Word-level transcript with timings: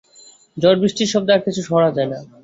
ঝড়-বৃষ্টির 0.57 1.11
শব্দে 1.13 1.31
আর 1.33 1.41
কিছু 1.45 1.61
শোনা 1.63 1.89
যায় 1.91 2.09
না। 2.11 2.19